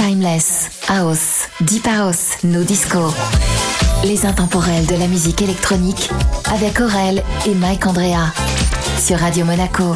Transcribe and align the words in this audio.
Timeless, 0.00 0.70
House, 0.88 1.46
Deep 1.60 1.86
House, 1.86 2.42
No 2.42 2.64
Disco. 2.64 3.12
Les 4.02 4.24
intemporels 4.24 4.86
de 4.86 4.94
la 4.96 5.06
musique 5.06 5.42
électronique 5.42 6.08
avec 6.50 6.80
Aurel 6.80 7.22
et 7.44 7.54
Mike 7.54 7.86
Andrea 7.86 8.32
sur 8.98 9.18
Radio 9.18 9.44
Monaco. 9.44 9.94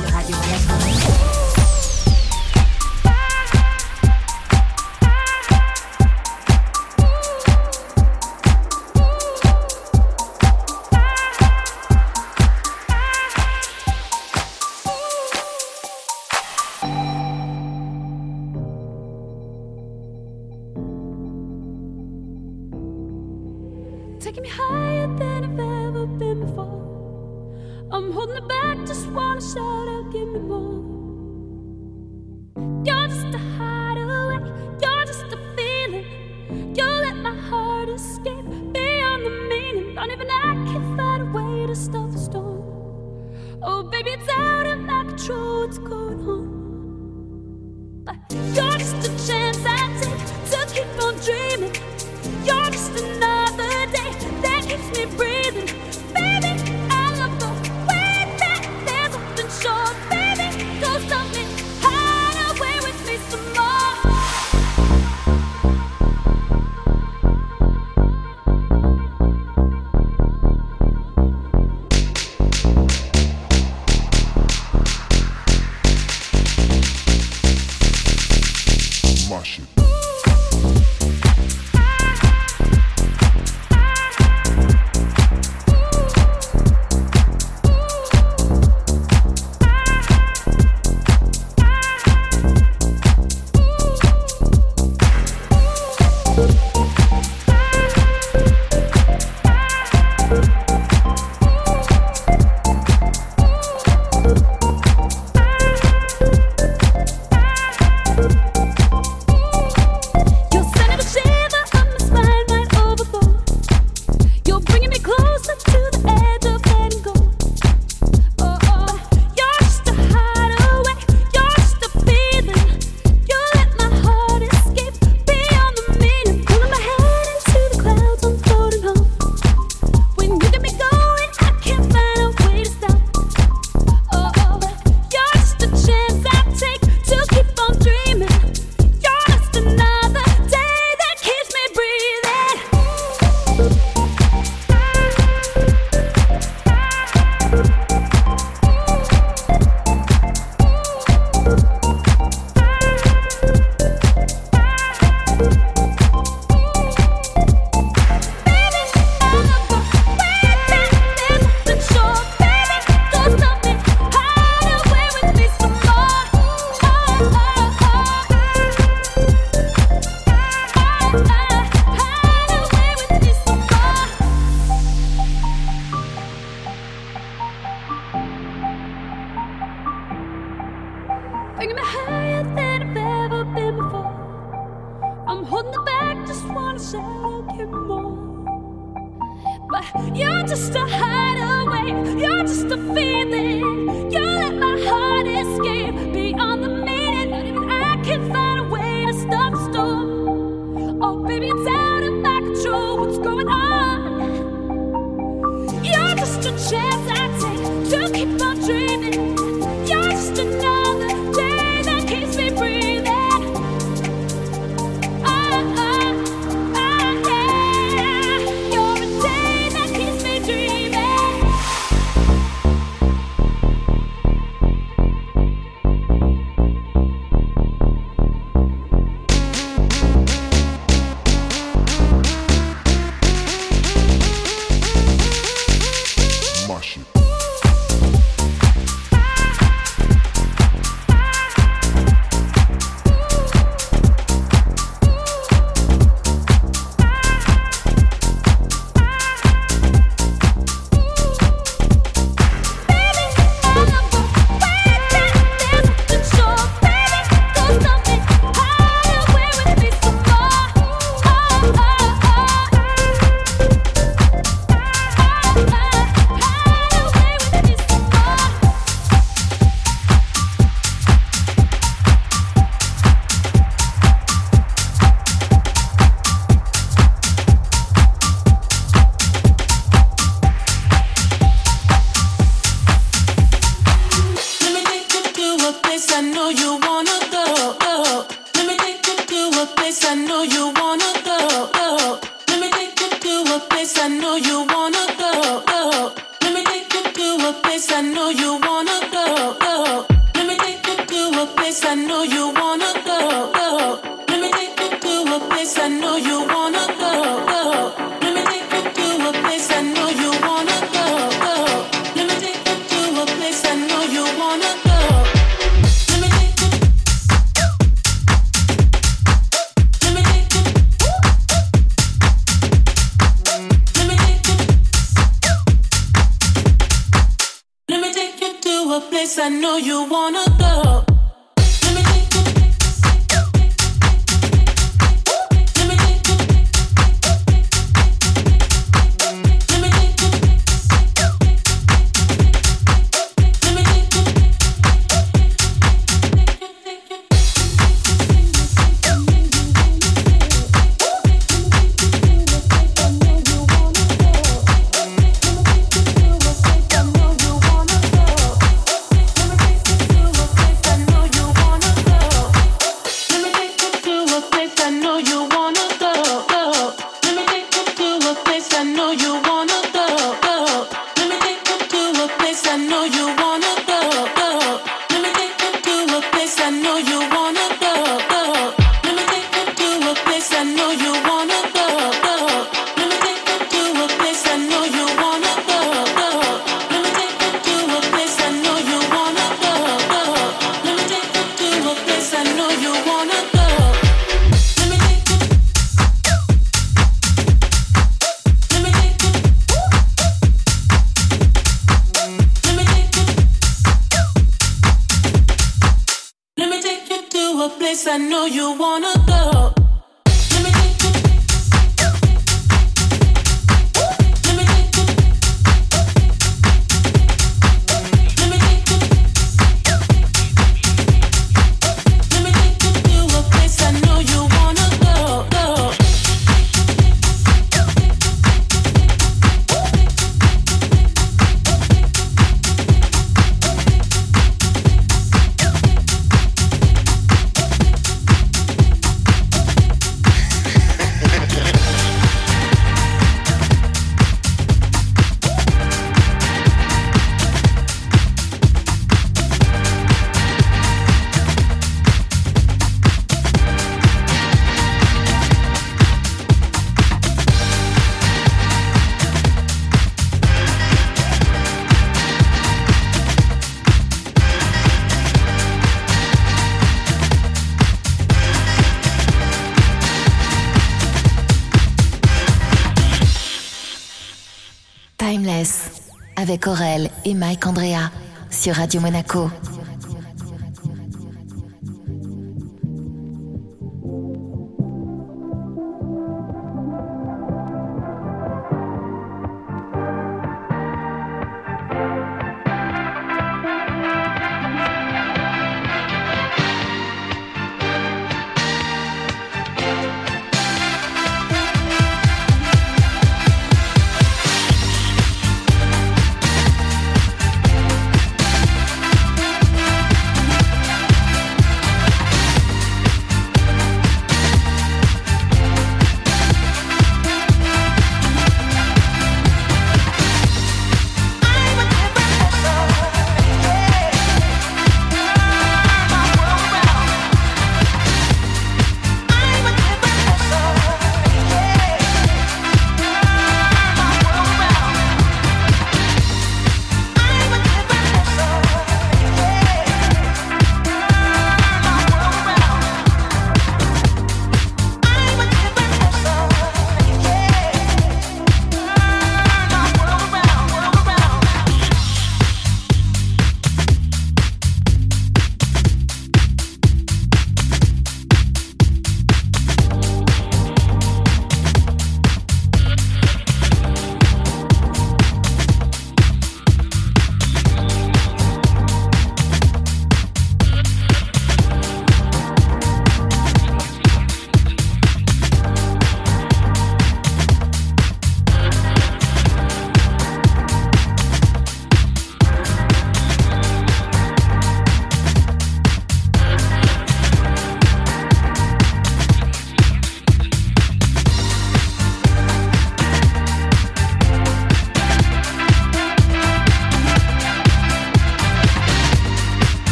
Avec 476.45 476.67
Aurel 476.67 477.09
et 477.25 477.33
Mike 477.33 477.67
Andrea 477.67 478.11
sur 478.51 478.75
Radio 478.75 479.01
Monaco. 479.01 479.49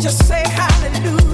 Just 0.00 0.26
say 0.26 0.42
hallelujah. 0.46 1.29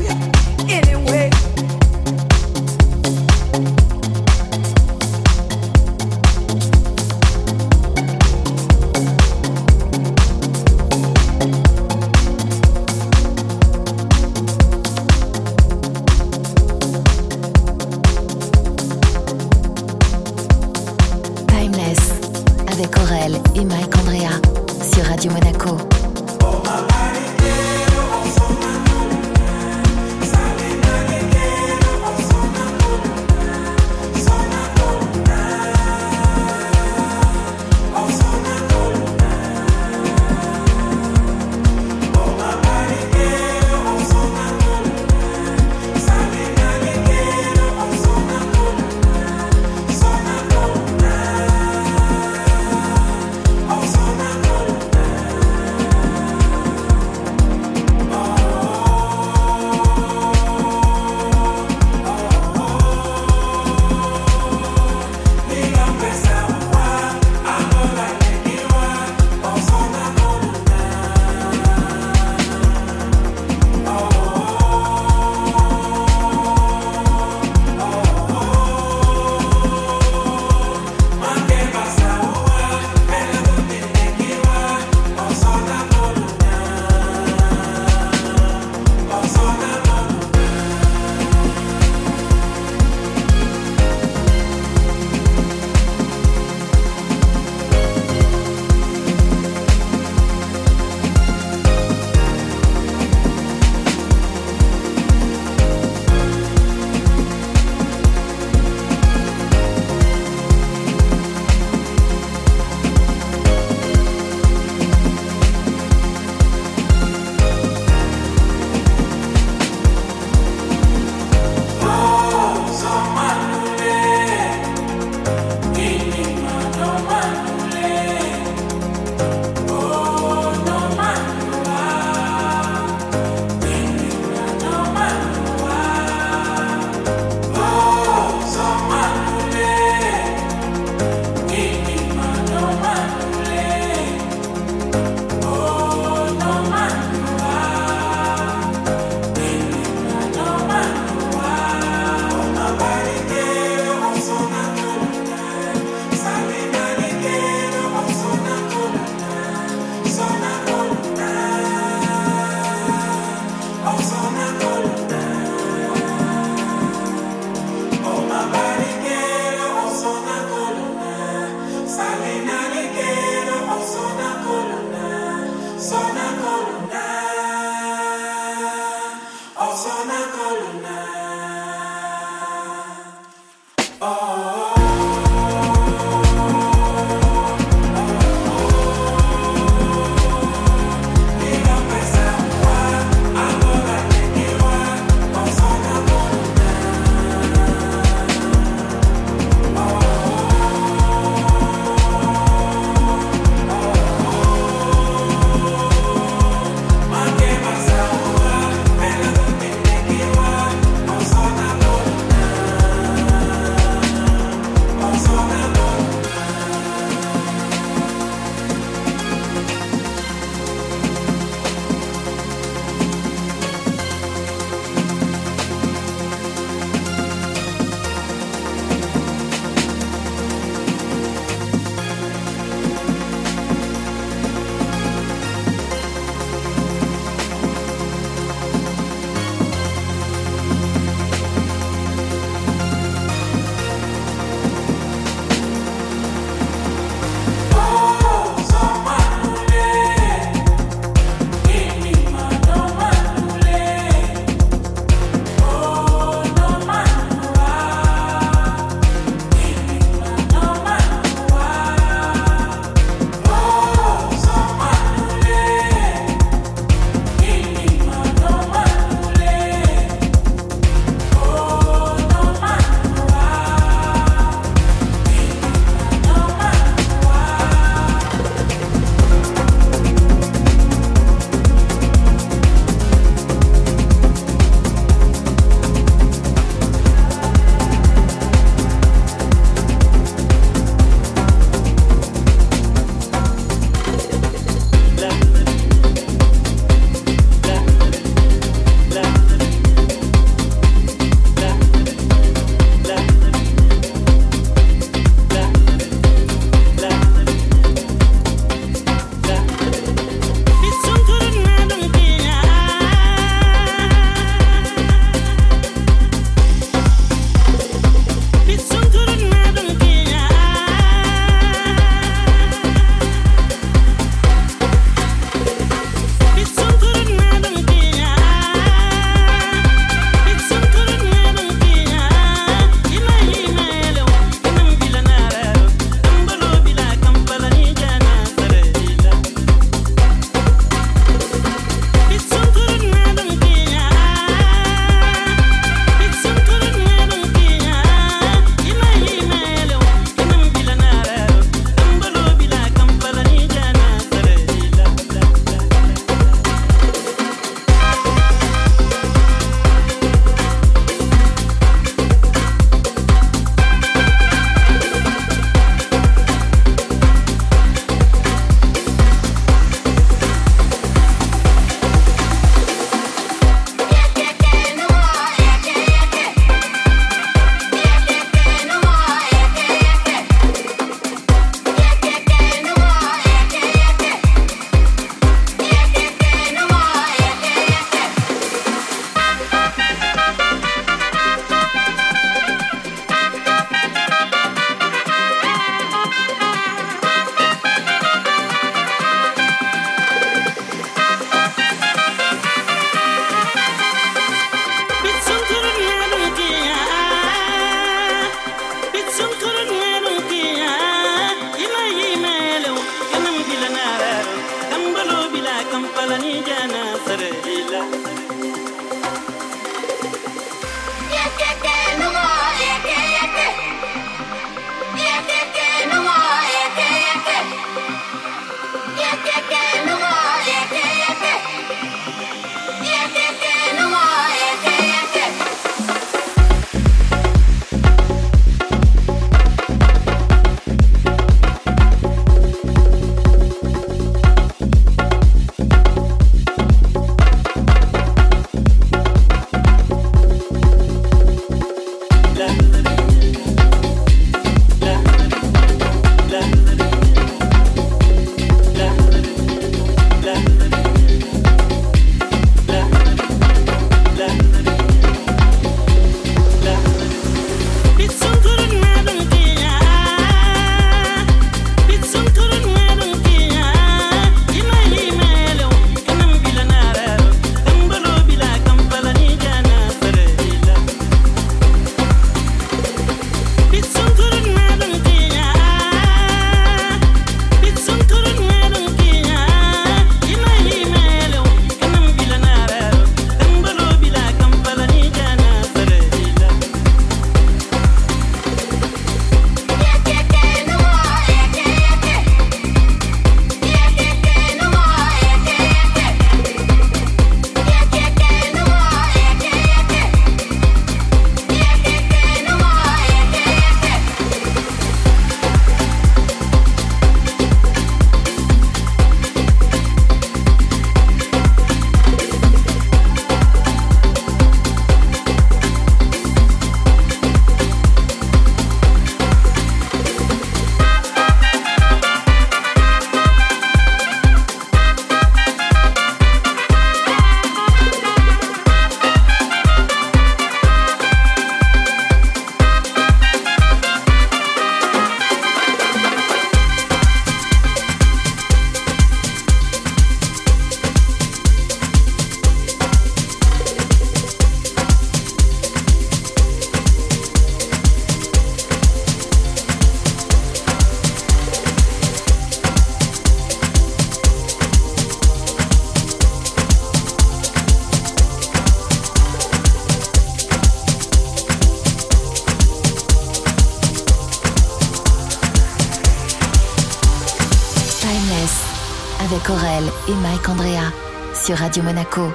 Aurel 579.71 580.04
et 580.29 580.35
Mike 580.35 580.69
Andrea 580.69 581.12
sur 581.54 581.77
Radio 581.77 582.02
Monaco. 582.02 582.52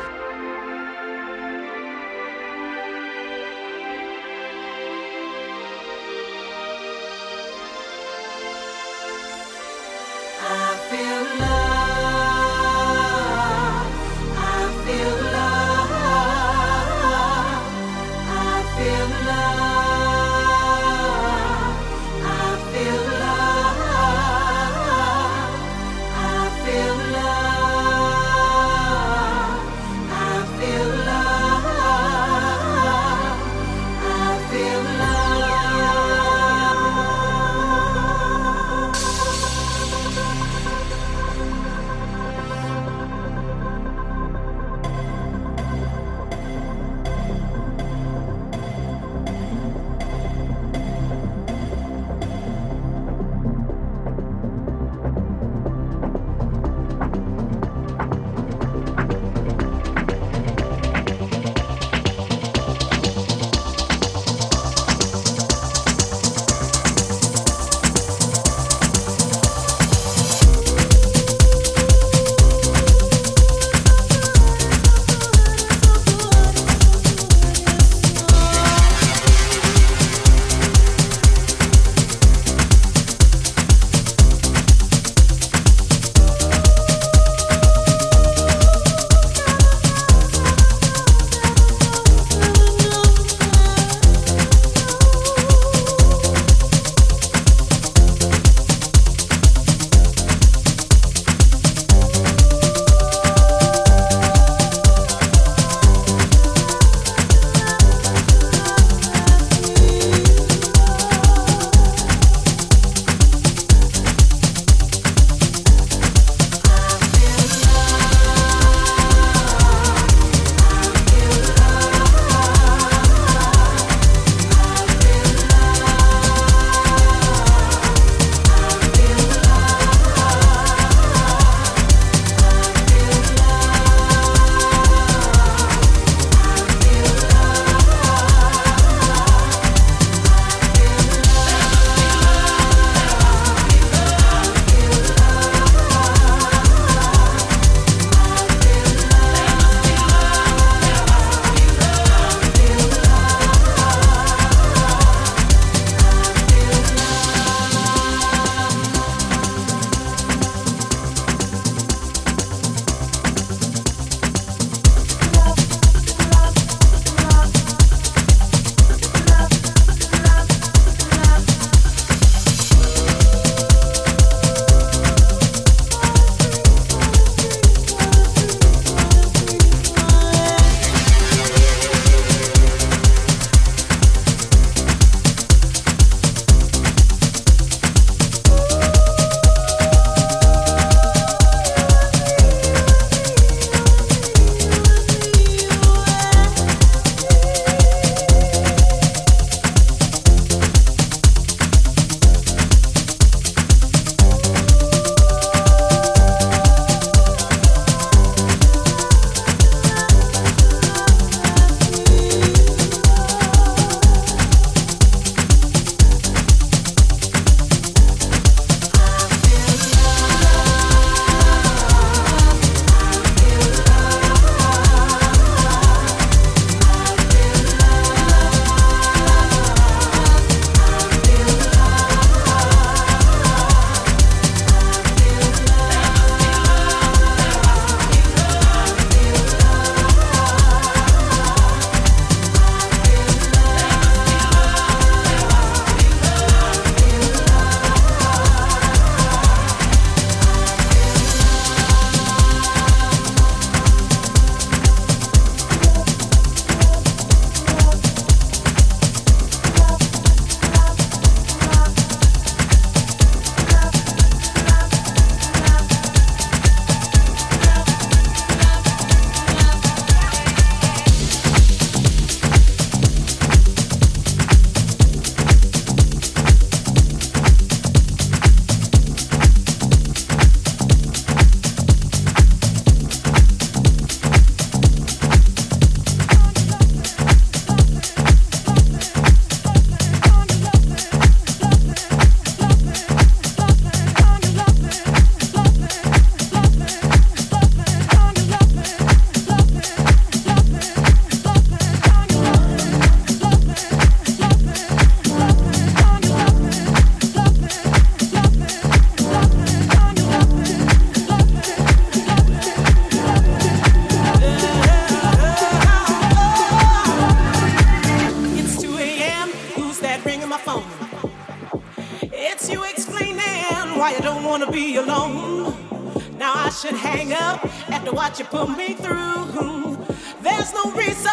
what 328.32 328.40
you 328.40 328.46
put 328.46 328.78
me 328.78 328.94
through. 328.94 329.98
There's 330.42 330.74
no 330.74 330.90
reason 330.92 331.32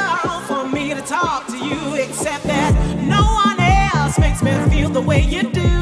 for 0.49 0.67
me 0.67 0.95
to 0.95 1.01
talk 1.03 1.47
to 1.47 1.57
you 1.57 1.95
except 1.95 2.43
that 2.45 2.75
no 3.07 3.23
one 3.23 3.61
else 3.61 4.19
makes 4.19 4.43
me 4.43 4.51
feel 4.69 4.91
the 4.91 5.01
way 5.01 5.21
you 5.21 5.45
do. 5.45 5.78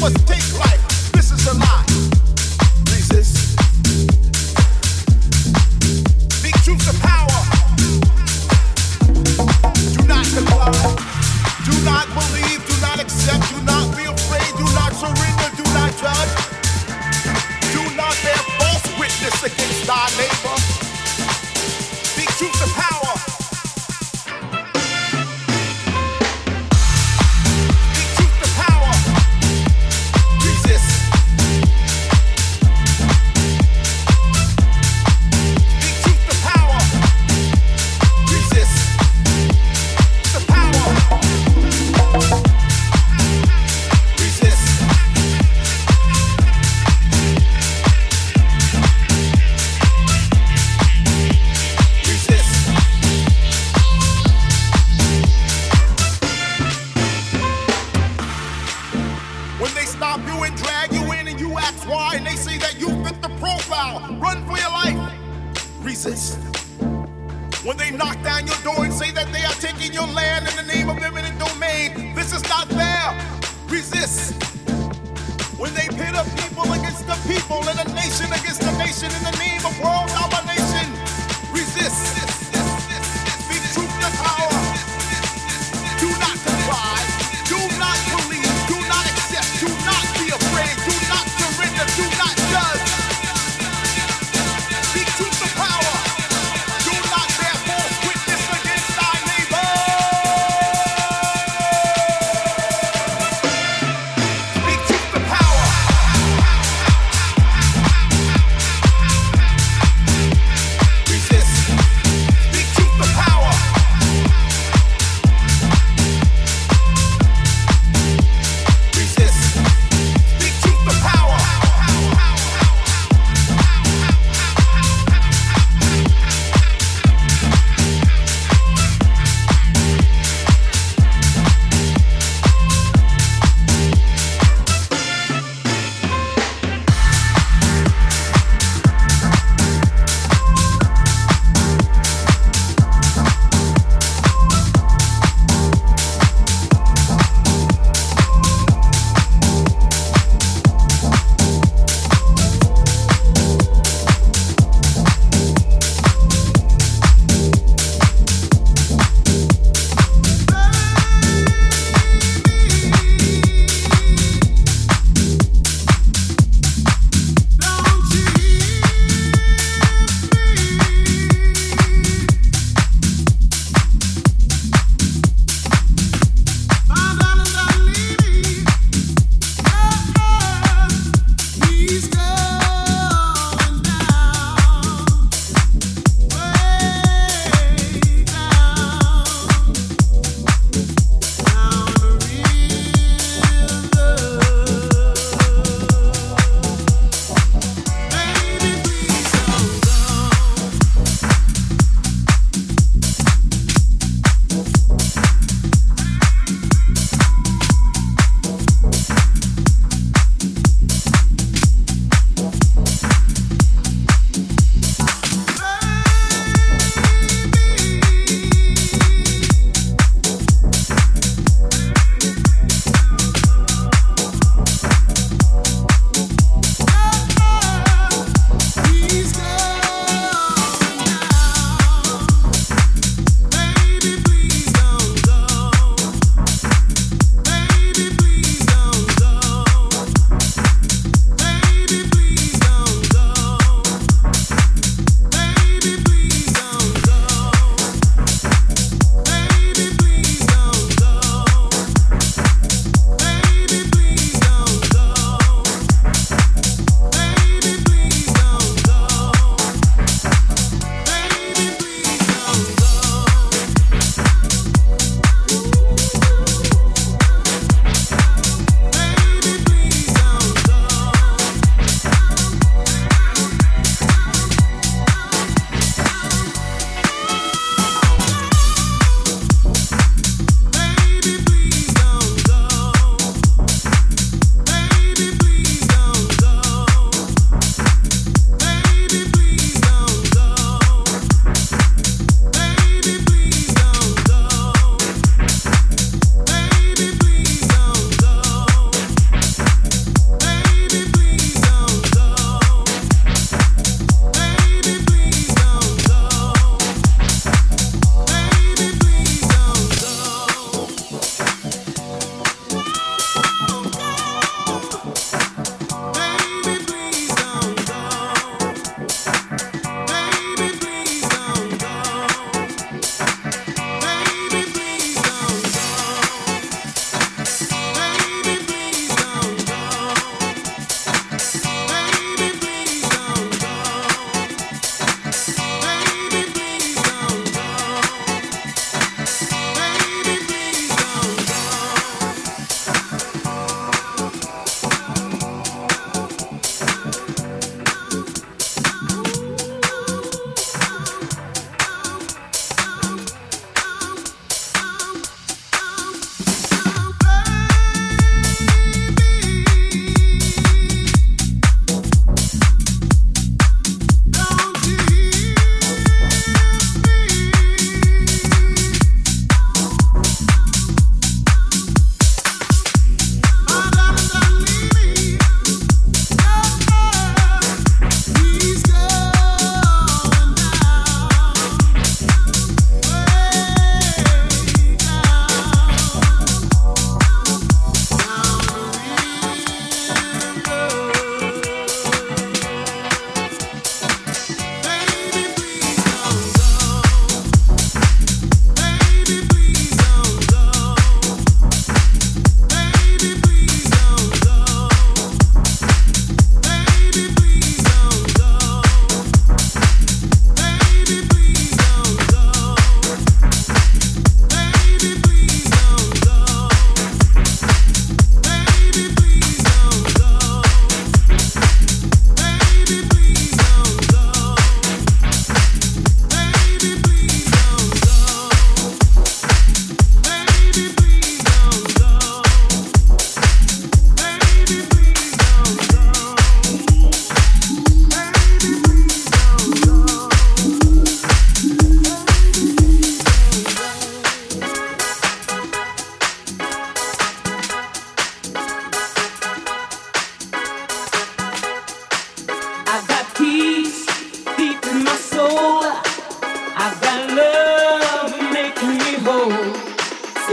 must 0.00 0.26
take 0.26 0.58
my 0.58 0.69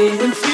feeling 0.08 0.47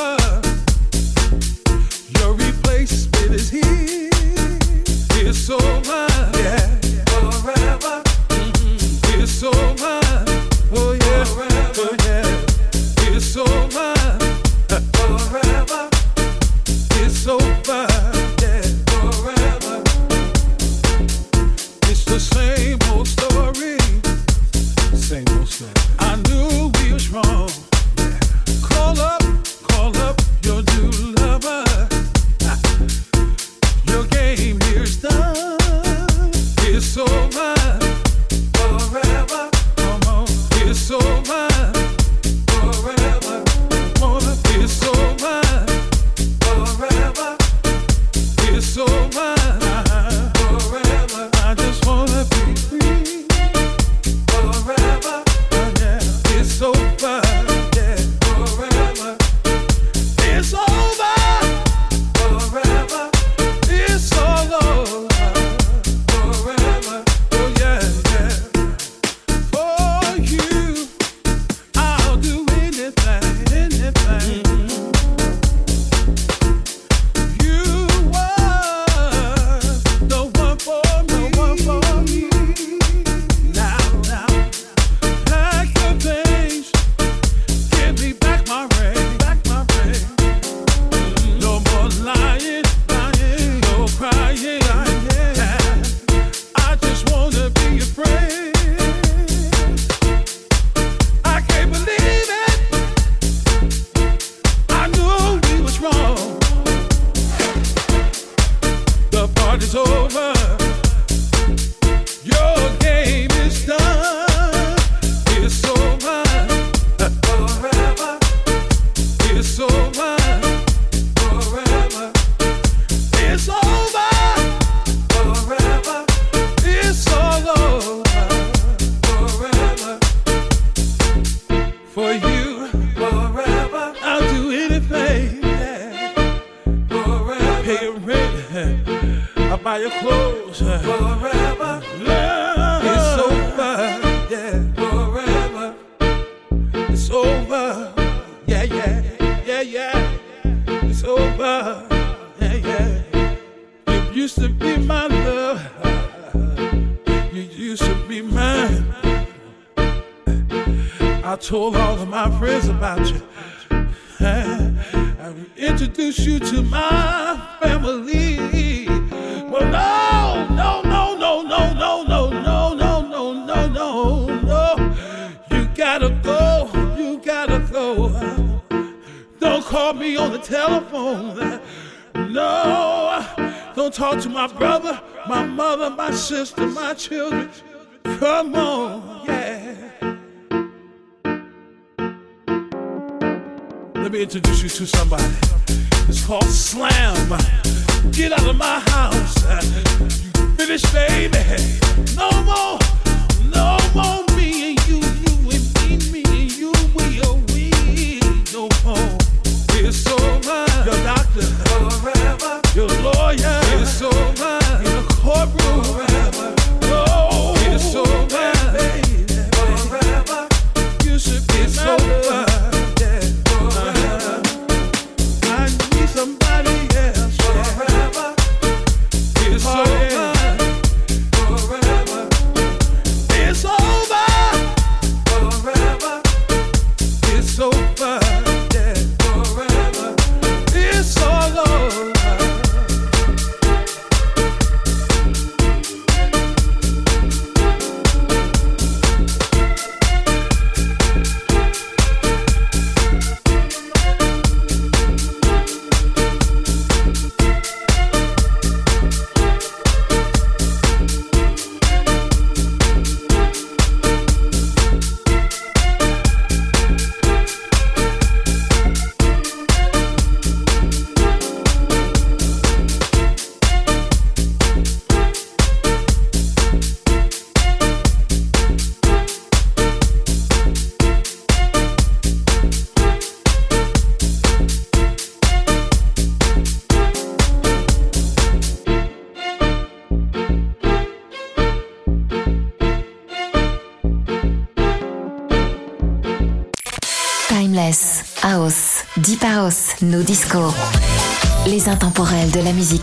over. 0.00 0.39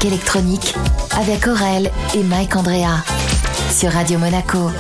électronique 0.07 0.73
avec 1.19 1.47
Aurel 1.47 1.91
et 2.15 2.23
Mike 2.23 2.55
Andrea 2.55 3.03
sur 3.69 3.91
Radio 3.91 4.17
Monaco. 4.17 4.71